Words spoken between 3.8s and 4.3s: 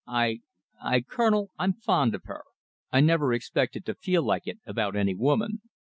to feel